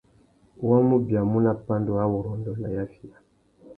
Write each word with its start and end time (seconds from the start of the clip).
Wa 0.67 0.77
mù 0.87 0.95
biamú 1.05 1.37
nà 1.45 1.51
pandúrâwurrôndô 1.65 2.51
nà 2.61 2.67
yafiya. 2.75 3.17